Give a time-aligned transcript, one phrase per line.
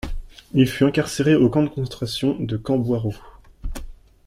[0.55, 3.13] Il fut incarcéré au camp de concentration de Camp Boiro.